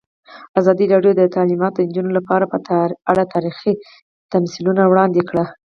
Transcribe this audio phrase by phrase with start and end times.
[0.59, 2.57] ازادي راډیو د تعلیمات د نجونو لپاره په
[3.11, 3.73] اړه تاریخي
[4.33, 5.43] تمثیلونه وړاندې کړي.